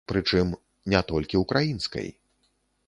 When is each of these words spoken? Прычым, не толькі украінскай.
Прычым, 0.11 0.47
не 0.93 1.01
толькі 1.11 1.41
украінскай. 1.43 2.13